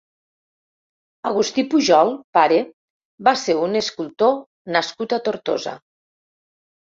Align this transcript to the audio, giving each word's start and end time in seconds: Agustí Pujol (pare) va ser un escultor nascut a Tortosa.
Agustí 1.31 1.65
Pujol 1.73 2.09
(pare) 2.37 2.57
va 3.27 3.35
ser 3.43 3.57
un 3.67 3.81
escultor 3.83 4.33
nascut 4.79 5.15
a 5.19 5.21
Tortosa. 5.29 5.77